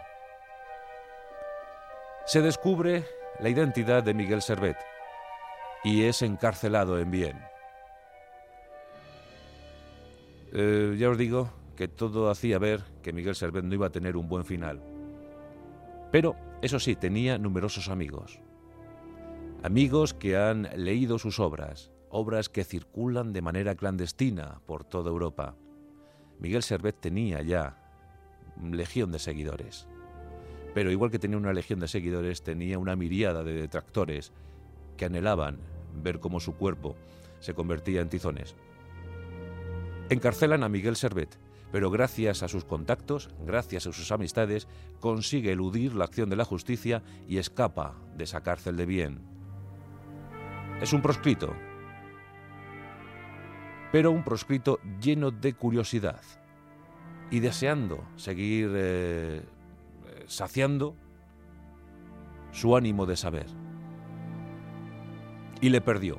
Se 2.27 2.43
descubre 2.43 3.07
la 3.39 3.49
identidad 3.49 4.03
de 4.03 4.13
Miguel 4.13 4.43
Servet 4.43 4.77
y 5.85 6.03
es 6.03 6.21
encarcelado 6.21 6.99
en 6.99 7.11
Viena. 7.11 7.51
Eh, 10.53 10.97
ya 10.99 11.09
os 11.09 11.17
digo 11.17 11.51
que 11.77 11.89
todo 11.89 12.29
hacía 12.29 12.59
ver 12.59 12.83
que 13.03 13.15
Miguel 13.15 13.37
Servet 13.37 13.65
no 13.65 13.75
iba 13.75 13.87
a 13.87 13.93
tener 13.93 14.19
un 14.19 14.29
buen 14.29 14.45
final. 14.45 14.83
Pero, 16.13 16.37
eso 16.61 16.79
sí, 16.79 16.95
tenía 16.95 17.39
numerosos 17.39 17.89
amigos. 17.89 18.39
Amigos 19.63 20.13
que 20.13 20.37
han 20.37 20.69
leído 20.77 21.19
sus 21.19 21.41
obras, 21.41 21.91
obras 22.11 22.49
que 22.49 22.65
circulan 22.65 23.33
de 23.33 23.43
manera 23.43 23.75
clandestina 23.75 24.61
por 24.67 24.85
toda 24.85 25.11
Europa. 25.11 25.57
Miguel 26.39 26.63
Servet 26.63 27.01
tenía 27.01 27.43
ya 27.43 27.77
legión 28.63 29.13
de 29.13 29.19
seguidores. 29.19 29.87
Pero 30.75 30.91
igual 30.91 31.11
que 31.11 31.19
tenía 31.19 31.37
una 31.37 31.53
legión 31.53 31.81
de 31.81 31.89
seguidores, 31.89 32.43
tenía 32.43 32.79
una 32.79 32.97
miriada 32.97 33.43
de 33.43 33.55
detractores 33.55 34.33
que 34.97 35.07
anhelaban 35.07 35.59
ver 36.03 36.21
cómo 36.21 36.41
su 36.41 36.55
cuerpo 36.55 36.97
se 37.41 37.55
convertía 37.55 38.01
en 38.01 38.09
tizones. 38.09 38.55
Encarcelan 40.11 40.63
a 40.63 40.69
Miguel 40.69 40.97
Servet, 40.97 41.39
pero 41.73 41.91
gracias 41.91 42.43
a 42.43 42.49
sus 42.49 42.65
contactos, 42.65 43.31
gracias 43.47 43.87
a 43.87 43.93
sus 43.93 44.11
amistades, 44.13 44.67
consigue 44.99 45.53
eludir 45.53 45.95
la 45.95 46.05
acción 46.05 46.29
de 46.29 46.37
la 46.37 46.45
justicia 46.45 47.03
y 47.29 47.39
escapa 47.39 47.97
de 48.17 48.25
esa 48.25 48.43
cárcel 48.43 48.77
de 48.77 48.87
bien. 48.87 49.21
Es 50.81 50.93
un 50.93 51.03
proscrito, 51.03 51.55
pero 53.93 54.11
un 54.11 54.23
proscrito 54.23 54.79
lleno 55.01 55.31
de 55.31 55.55
curiosidad 55.55 56.21
y 57.31 57.41
deseando 57.41 58.05
seguir 58.17 58.71
eh, 58.75 59.43
saciando 60.27 60.95
su 62.53 62.77
ánimo 62.77 63.07
de 63.07 63.17
saber. 63.17 63.47
Y 65.61 65.69
le 65.69 65.81
perdió. 65.81 66.19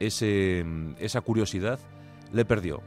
Ese, 0.00 0.64
esa 0.98 1.20
curiosidad 1.20 1.78
le 2.32 2.44
perdió. 2.44 2.82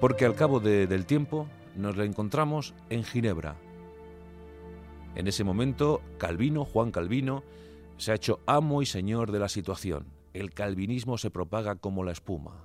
Porque 0.00 0.24
al 0.24 0.34
cabo 0.34 0.60
del 0.60 1.06
tiempo 1.06 1.48
nos 1.74 1.96
la 1.96 2.04
encontramos 2.04 2.74
en 2.88 3.04
Ginebra. 3.04 3.56
En 5.14 5.26
ese 5.26 5.44
momento, 5.44 6.02
Calvino, 6.18 6.64
Juan 6.64 6.90
Calvino, 6.90 7.42
se 7.96 8.12
ha 8.12 8.14
hecho 8.14 8.40
amo 8.46 8.82
y 8.82 8.86
señor 8.86 9.32
de 9.32 9.38
la 9.38 9.48
situación. 9.48 10.15
El 10.36 10.52
calvinismo 10.52 11.16
se 11.16 11.30
propaga 11.30 11.76
como 11.76 12.04
la 12.04 12.12
espuma. 12.12 12.62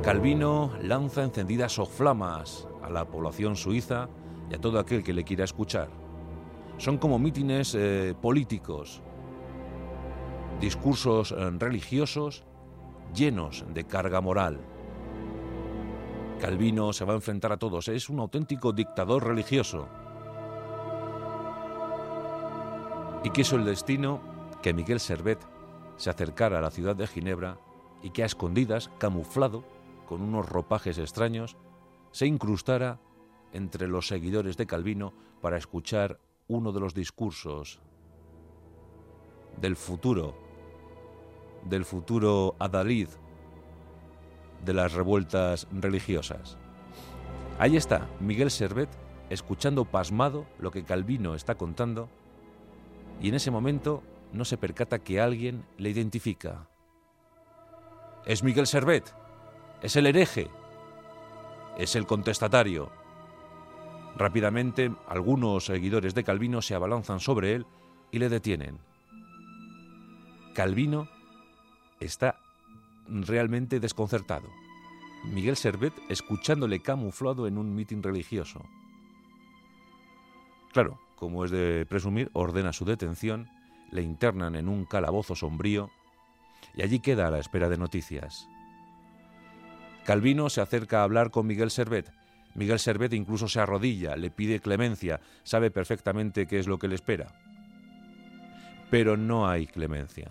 Calvino 0.00 0.70
lanza 0.80 1.24
encendidas 1.24 1.72
soflamas 1.72 2.68
a 2.84 2.88
la 2.88 3.04
población 3.04 3.56
suiza 3.56 4.08
y 4.48 4.54
a 4.54 4.60
todo 4.60 4.78
aquel 4.78 5.02
que 5.02 5.12
le 5.12 5.24
quiera 5.24 5.42
escuchar. 5.42 5.88
Son 6.78 6.98
como 6.98 7.18
mítines 7.18 7.74
eh, 7.74 8.14
políticos, 8.22 9.02
discursos 10.60 11.32
eh, 11.32 11.50
religiosos 11.58 12.44
llenos 13.12 13.64
de 13.74 13.82
carga 13.82 14.20
moral. 14.20 14.60
Calvino 16.40 16.92
se 16.92 17.04
va 17.04 17.14
a 17.14 17.16
enfrentar 17.16 17.50
a 17.50 17.56
todos, 17.56 17.88
es 17.88 18.08
un 18.08 18.20
auténtico 18.20 18.72
dictador 18.72 19.26
religioso. 19.26 19.88
Y 23.24 23.30
quiso 23.30 23.56
el 23.56 23.64
destino 23.64 24.20
que 24.62 24.72
Miguel 24.72 25.00
Servet 25.00 25.53
se 25.96 26.10
acercara 26.10 26.58
a 26.58 26.62
la 26.62 26.70
ciudad 26.70 26.96
de 26.96 27.06
Ginebra 27.06 27.58
y 28.02 28.10
que 28.10 28.22
a 28.22 28.26
escondidas, 28.26 28.90
camuflado, 28.98 29.64
con 30.06 30.20
unos 30.20 30.48
ropajes 30.48 30.98
extraños, 30.98 31.56
se 32.10 32.26
incrustara 32.26 33.00
entre 33.52 33.88
los 33.88 34.06
seguidores 34.06 34.56
de 34.56 34.66
Calvino 34.66 35.12
para 35.40 35.56
escuchar 35.56 36.18
uno 36.48 36.72
de 36.72 36.80
los 36.80 36.94
discursos 36.94 37.80
del 39.60 39.76
futuro, 39.76 40.34
del 41.64 41.84
futuro 41.84 42.56
adalid 42.58 43.08
de 44.64 44.74
las 44.74 44.92
revueltas 44.92 45.66
religiosas. 45.72 46.58
Ahí 47.58 47.76
está 47.76 48.08
Miguel 48.20 48.50
Servet 48.50 48.88
escuchando 49.30 49.84
pasmado 49.84 50.46
lo 50.58 50.70
que 50.70 50.84
Calvino 50.84 51.34
está 51.34 51.54
contando 51.54 52.08
y 53.20 53.28
en 53.28 53.34
ese 53.34 53.50
momento 53.50 54.02
no 54.34 54.44
se 54.44 54.58
percata 54.58 54.98
que 54.98 55.20
alguien 55.20 55.64
le 55.78 55.90
identifica. 55.90 56.68
Es 58.26 58.42
Miguel 58.42 58.66
Servet, 58.66 59.14
es 59.80 59.96
el 59.96 60.06
hereje, 60.06 60.50
es 61.78 61.94
el 61.94 62.06
contestatario. 62.06 62.90
Rápidamente, 64.16 64.92
algunos 65.08 65.66
seguidores 65.66 66.14
de 66.14 66.24
Calvino 66.24 66.62
se 66.62 66.74
abalanzan 66.74 67.20
sobre 67.20 67.54
él 67.54 67.66
y 68.10 68.18
le 68.18 68.28
detienen. 68.28 68.78
Calvino 70.54 71.08
está 72.00 72.40
realmente 73.08 73.80
desconcertado. 73.80 74.48
Miguel 75.24 75.56
Servet 75.56 75.94
escuchándole 76.08 76.80
camuflado 76.80 77.46
en 77.46 77.56
un 77.56 77.74
mitin 77.74 78.02
religioso. 78.02 78.64
Claro, 80.72 80.98
como 81.16 81.44
es 81.44 81.50
de 81.50 81.86
presumir, 81.86 82.30
ordena 82.34 82.72
su 82.72 82.84
detención, 82.84 83.48
le 83.90 84.02
internan 84.02 84.56
en 84.56 84.68
un 84.68 84.84
calabozo 84.84 85.34
sombrío 85.34 85.90
y 86.74 86.82
allí 86.82 87.00
queda 87.00 87.28
a 87.28 87.30
la 87.30 87.38
espera 87.38 87.68
de 87.68 87.78
noticias. 87.78 88.48
Calvino 90.04 90.50
se 90.50 90.60
acerca 90.60 91.00
a 91.00 91.04
hablar 91.04 91.30
con 91.30 91.46
Miguel 91.46 91.70
Servet, 91.70 92.12
Miguel 92.54 92.78
Servet 92.78 93.12
incluso 93.12 93.48
se 93.48 93.60
arrodilla, 93.60 94.16
le 94.16 94.30
pide 94.30 94.60
clemencia, 94.60 95.20
sabe 95.42 95.70
perfectamente 95.70 96.46
qué 96.46 96.58
es 96.58 96.68
lo 96.68 96.78
que 96.78 96.88
le 96.88 96.94
espera. 96.94 97.26
Pero 98.90 99.16
no 99.16 99.48
hay 99.48 99.66
clemencia, 99.66 100.30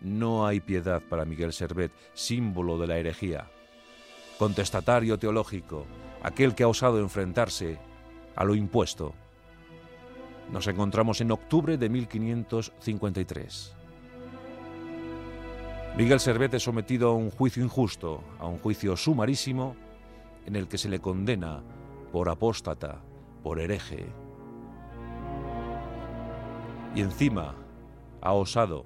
no 0.00 0.46
hay 0.46 0.60
piedad 0.60 1.02
para 1.02 1.24
Miguel 1.24 1.52
Servet, 1.52 1.92
símbolo 2.14 2.78
de 2.78 2.86
la 2.86 2.98
herejía. 2.98 3.50
Contestatario 4.38 5.18
teológico, 5.18 5.86
aquel 6.22 6.54
que 6.54 6.62
ha 6.62 6.68
osado 6.68 7.00
enfrentarse 7.00 7.78
a 8.36 8.44
lo 8.44 8.54
impuesto. 8.54 9.14
Nos 10.50 10.66
encontramos 10.68 11.20
en 11.20 11.32
octubre 11.32 11.76
de 11.76 11.88
1553. 11.88 13.74
Miguel 15.96 16.20
Servet 16.20 16.54
es 16.54 16.62
sometido 16.62 17.08
a 17.10 17.14
un 17.14 17.30
juicio 17.30 17.64
injusto, 17.64 18.22
a 18.38 18.46
un 18.46 18.58
juicio 18.58 18.96
sumarísimo, 18.96 19.74
en 20.44 20.54
el 20.54 20.68
que 20.68 20.78
se 20.78 20.88
le 20.88 21.00
condena 21.00 21.62
por 22.12 22.28
apóstata, 22.28 23.00
por 23.42 23.58
hereje. 23.58 24.06
Y 26.94 27.00
encima 27.00 27.54
ha 28.20 28.32
osado 28.32 28.84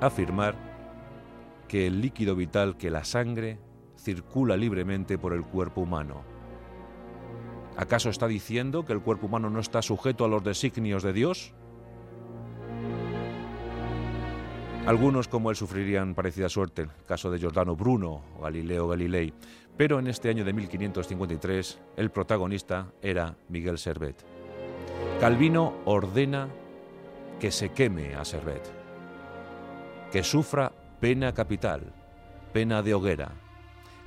afirmar 0.00 0.54
que 1.68 1.86
el 1.86 2.00
líquido 2.00 2.34
vital, 2.34 2.76
que 2.76 2.90
la 2.90 3.04
sangre, 3.04 3.58
circula 3.96 4.56
libremente 4.56 5.18
por 5.18 5.32
el 5.32 5.44
cuerpo 5.44 5.82
humano. 5.82 6.31
¿Acaso 7.76 8.10
está 8.10 8.28
diciendo 8.28 8.84
que 8.84 8.92
el 8.92 9.00
cuerpo 9.00 9.26
humano 9.26 9.48
no 9.48 9.60
está 9.60 9.82
sujeto 9.82 10.24
a 10.24 10.28
los 10.28 10.44
designios 10.44 11.02
de 11.02 11.12
Dios? 11.12 11.54
Algunos 14.86 15.28
como 15.28 15.50
él 15.50 15.56
sufrirían 15.56 16.14
parecida 16.14 16.48
suerte, 16.48 16.88
caso 17.06 17.30
de 17.30 17.38
Giordano 17.38 17.76
Bruno 17.76 18.22
o 18.36 18.42
Galileo 18.42 18.88
Galilei, 18.88 19.32
pero 19.76 19.98
en 19.98 20.08
este 20.08 20.28
año 20.28 20.44
de 20.44 20.52
1553 20.52 21.78
el 21.96 22.10
protagonista 22.10 22.92
era 23.00 23.36
Miguel 23.48 23.78
Servet. 23.78 24.16
Calvino 25.20 25.74
ordena 25.84 26.48
que 27.38 27.52
se 27.52 27.70
queme 27.70 28.14
a 28.16 28.24
Servet. 28.24 28.70
que 30.10 30.22
sufra 30.22 30.72
pena 31.00 31.32
capital, 31.32 31.92
pena 32.52 32.82
de 32.82 32.92
hoguera, 32.92 33.32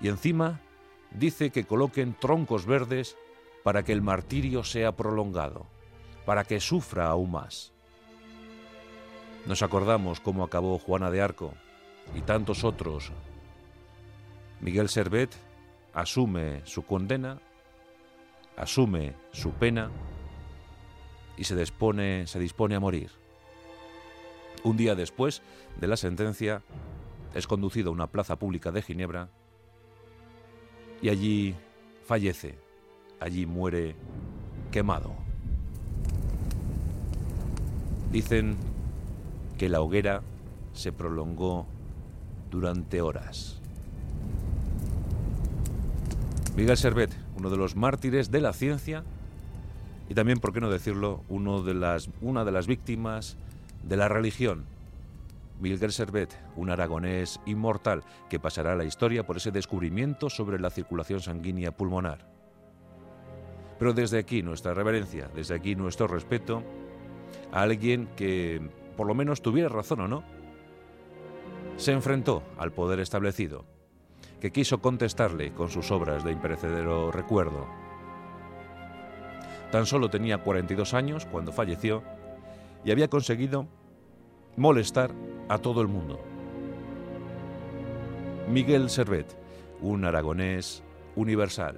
y 0.03 0.09
encima 0.09 0.61
dice 1.11 1.49
que 1.49 1.63
coloquen 1.63 2.15
troncos 2.19 2.67
verdes 2.67 3.17
para 3.65 3.81
que 3.81 3.93
el 3.93 4.03
martirio 4.03 4.63
sea 4.63 4.95
prolongado, 4.95 5.65
para 6.23 6.43
que 6.43 6.59
sufra 6.59 7.07
aún 7.07 7.31
más. 7.31 7.73
Nos 9.47 9.63
acordamos 9.63 10.19
cómo 10.19 10.43
acabó 10.43 10.77
Juana 10.77 11.09
de 11.09 11.19
Arco 11.19 11.51
y 12.13 12.21
tantos 12.21 12.63
otros. 12.63 13.11
Miguel 14.61 14.87
Servet 14.87 15.35
asume 15.95 16.61
su 16.65 16.85
condena, 16.85 17.41
asume 18.55 19.15
su 19.31 19.49
pena 19.53 19.89
y 21.35 21.45
se 21.45 21.55
dispone, 21.55 22.27
se 22.27 22.37
dispone 22.37 22.75
a 22.75 22.79
morir. 22.79 23.09
Un 24.63 24.77
día 24.77 24.93
después 24.93 25.41
de 25.75 25.87
la 25.87 25.97
sentencia, 25.97 26.61
es 27.33 27.47
conducido 27.47 27.89
a 27.89 27.93
una 27.93 28.11
plaza 28.11 28.37
pública 28.37 28.71
de 28.71 28.83
Ginebra 28.83 29.29
y 31.01 31.09
allí 31.09 31.55
fallece, 32.05 32.63
allí 33.25 33.47
muere 33.47 33.95
quemado. 34.71 35.15
Dicen 38.11 38.55
que 39.57 39.67
la 39.67 39.81
hoguera 39.81 40.21
se 40.73 40.91
prolongó 40.91 41.65
durante 42.51 43.01
horas. 43.01 43.59
Miguel 46.55 46.77
Servet, 46.77 47.11
uno 47.35 47.49
de 47.49 47.57
los 47.57 47.75
mártires 47.75 48.29
de 48.29 48.41
la 48.41 48.53
ciencia 48.53 49.03
y 50.07 50.13
también, 50.13 50.39
por 50.39 50.53
qué 50.53 50.61
no 50.61 50.69
decirlo, 50.69 51.23
uno 51.27 51.63
de 51.63 51.73
las, 51.73 52.09
una 52.21 52.45
de 52.45 52.51
las 52.51 52.67
víctimas 52.67 53.37
de 53.81 53.97
la 53.97 54.07
religión. 54.07 54.65
Miguel 55.59 55.91
Servet, 55.91 56.37
un 56.55 56.69
aragonés 56.69 57.39
inmortal 57.47 58.03
que 58.29 58.39
pasará 58.39 58.73
a 58.73 58.75
la 58.75 58.85
historia 58.85 59.25
por 59.25 59.37
ese 59.37 59.49
descubrimiento 59.49 60.29
sobre 60.29 60.59
la 60.59 60.69
circulación 60.69 61.21
sanguínea 61.21 61.75
pulmonar. 61.75 62.34
Pero 63.77 63.93
desde 63.93 64.19
aquí 64.19 64.41
nuestra 64.41 64.73
reverencia, 64.73 65.29
desde 65.33 65.55
aquí 65.55 65.75
nuestro 65.75 66.07
respeto 66.07 66.63
a 67.51 67.61
alguien 67.61 68.07
que 68.15 68.61
por 68.95 69.07
lo 69.07 69.15
menos 69.15 69.41
tuviera 69.41 69.69
razón 69.69 70.01
o 70.01 70.07
no, 70.07 70.23
se 71.77 71.91
enfrentó 71.91 72.43
al 72.57 72.71
poder 72.71 72.99
establecido, 72.99 73.65
que 74.39 74.51
quiso 74.51 74.81
contestarle 74.81 75.53
con 75.53 75.69
sus 75.69 75.91
obras 75.91 76.23
de 76.23 76.31
imperecedero 76.31 77.11
recuerdo. 77.11 77.67
Tan 79.71 79.85
solo 79.85 80.09
tenía 80.09 80.37
42 80.37 80.93
años 80.93 81.25
cuando 81.25 81.51
falleció 81.51 82.03
y 82.85 82.91
había 82.91 83.09
conseguido 83.09 83.67
molestar 84.55 85.11
a 85.49 85.57
todo 85.57 85.81
el 85.81 85.87
mundo. 85.87 86.19
Miguel 88.49 88.89
Servet, 88.89 89.35
un 89.81 90.05
aragonés 90.05 90.83
universal. 91.15 91.77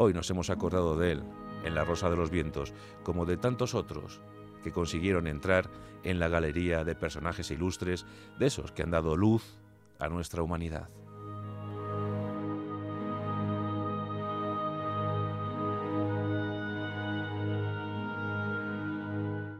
Hoy 0.00 0.14
nos 0.14 0.30
hemos 0.30 0.48
acordado 0.48 0.96
de 0.96 1.10
él 1.10 1.24
en 1.64 1.74
La 1.74 1.84
Rosa 1.84 2.08
de 2.08 2.16
los 2.16 2.30
Vientos, 2.30 2.72
como 3.02 3.26
de 3.26 3.36
tantos 3.36 3.74
otros 3.74 4.20
que 4.62 4.70
consiguieron 4.70 5.26
entrar 5.26 5.68
en 6.04 6.20
la 6.20 6.28
galería 6.28 6.84
de 6.84 6.94
personajes 6.94 7.50
ilustres, 7.50 8.06
de 8.38 8.46
esos 8.46 8.70
que 8.70 8.84
han 8.84 8.92
dado 8.92 9.16
luz 9.16 9.58
a 9.98 10.08
nuestra 10.08 10.42
humanidad. 10.42 10.88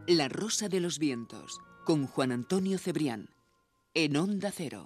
La 0.06 0.28
Rosa 0.28 0.68
de 0.68 0.78
los 0.78 1.00
Vientos, 1.00 1.58
con 1.84 2.06
Juan 2.06 2.30
Antonio 2.30 2.78
Cebrián, 2.78 3.30
en 3.92 4.16
Onda 4.16 4.52
Cero. 4.52 4.76